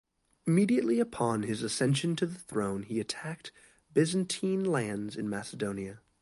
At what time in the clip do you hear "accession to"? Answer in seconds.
1.61-2.25